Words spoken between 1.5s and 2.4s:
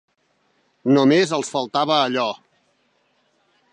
faltava allò.